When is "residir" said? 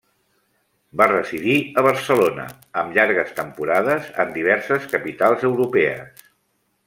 1.09-1.57